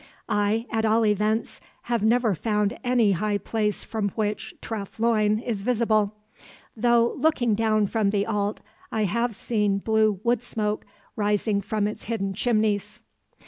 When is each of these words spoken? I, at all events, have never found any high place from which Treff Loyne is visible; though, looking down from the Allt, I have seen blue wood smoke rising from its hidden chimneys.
I, 0.27 0.65
at 0.71 0.83
all 0.83 1.05
events, 1.05 1.61
have 1.83 2.01
never 2.01 2.33
found 2.33 2.75
any 2.83 3.11
high 3.11 3.37
place 3.37 3.83
from 3.83 4.09
which 4.15 4.55
Treff 4.59 4.97
Loyne 4.99 5.37
is 5.37 5.61
visible; 5.61 6.15
though, 6.75 7.13
looking 7.19 7.53
down 7.53 7.85
from 7.85 8.09
the 8.09 8.25
Allt, 8.25 8.61
I 8.91 9.03
have 9.03 9.35
seen 9.35 9.77
blue 9.77 10.19
wood 10.23 10.41
smoke 10.41 10.85
rising 11.15 11.61
from 11.61 11.87
its 11.87 12.05
hidden 12.05 12.33
chimneys. 12.33 12.99